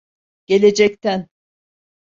[0.47, 1.29] Gelecekten.